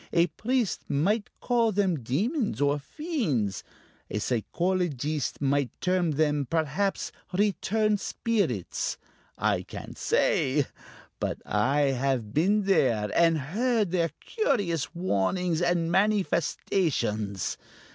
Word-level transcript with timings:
A 0.13 0.25
priest 0.25 0.89
might 0.89 1.29
call 1.39 1.71
them 1.71 2.01
demons 2.01 2.59
or 2.59 2.79
fiends 2.79 3.63
a 4.09 4.17
psychologist 4.17 5.39
might 5.39 5.69
term 5.79 6.13
them, 6.13 6.47
perhaps, 6.49 7.11
returned 7.37 7.99
spirits.... 7.99 8.97
I 9.37 9.61
can't 9.61 9.99
say; 9.99 10.65
but 11.19 11.37
I 11.45 11.81
have 11.91 12.33
been 12.33 12.63
there, 12.63 13.11
and 13.13 13.37
heard 13.37 13.91
their 13.91 14.09
curious 14.25 14.95
warnings 14.95 15.61
and 15.61 15.91
manifestations. 15.91 17.59